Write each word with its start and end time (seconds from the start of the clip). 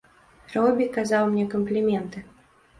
Робі 0.55 0.87
казаў 0.97 1.23
мне 1.35 1.45
кампліменты. 1.53 2.27